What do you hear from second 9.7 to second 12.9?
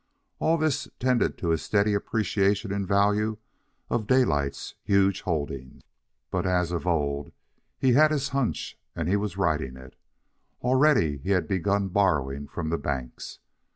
it. Already he had begun borrowing from the